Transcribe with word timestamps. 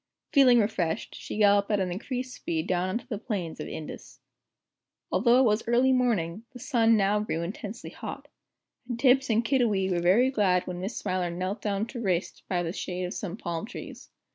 Feeling 0.33 0.57
refreshed, 0.57 1.13
she 1.13 1.37
galloped 1.37 1.69
at 1.69 1.79
an 1.79 1.91
increased 1.91 2.33
speed 2.33 2.65
down 2.65 2.89
on 2.89 2.97
to 2.97 3.07
the 3.07 3.19
plains 3.19 3.59
of 3.59 3.67
Indus. 3.67 4.19
Although 5.11 5.37
it 5.37 5.43
was 5.43 5.61
early 5.67 5.93
morning, 5.93 6.43
the 6.53 6.59
sun 6.59 6.97
now 6.97 7.19
grew 7.19 7.43
intensely 7.43 7.91
hot. 7.91 8.27
And 8.89 8.99
Tibbs 8.99 9.29
and 9.29 9.45
Kiddiwee 9.45 9.91
were 9.91 10.01
very 10.01 10.31
glad 10.31 10.65
when 10.65 10.79
Miss 10.81 10.97
Smiler 10.97 11.29
knelt 11.29 11.61
down 11.61 11.85
to 11.85 12.01
rest 12.01 12.41
beneath 12.49 12.63
the 12.65 12.73
shade 12.73 13.03
of 13.03 13.13
some 13.13 13.37
tall 13.37 13.57
palm 13.59 13.67
trees. 13.67 14.09